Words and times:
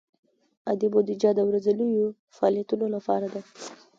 عادي 0.67 0.87
بودیجه 0.93 1.31
د 1.35 1.39
ورځنیو 1.49 2.07
فعالیتونو 2.35 2.85
لپاره 2.95 3.27
ده. 3.33 3.41